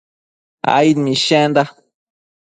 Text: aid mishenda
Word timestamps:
aid 0.77 0.97
mishenda 1.05 1.63